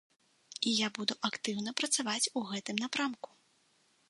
І 0.71 0.73
я 0.77 0.87
буду 0.95 1.17
актыўна 1.29 1.75
працаваць 1.83 2.31
у 2.41 2.47
гэтым 2.53 2.75
напрамку. 2.87 3.29